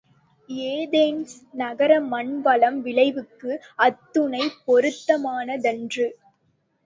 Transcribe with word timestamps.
Athens 0.69 1.33
நகர 1.53 1.99
மண் 2.03 2.41
வளம் 2.41 2.81
விளைவுக்கு 2.81 3.51
அத்துணைப் 3.79 4.57
பொருத்தமான 4.65 5.57
தன்று. 5.57 6.07